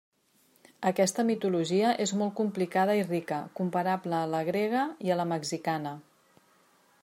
Aquesta 0.89 1.25
mitologia 1.27 1.91
és 2.07 2.13
molt 2.21 2.33
complicada 2.39 2.97
i 3.01 3.05
rica, 3.11 3.39
comparable 3.61 4.17
a 4.23 4.33
la 4.33 4.43
grega 4.51 4.89
i 5.11 5.15
la 5.21 5.31
mexicana. 5.35 5.97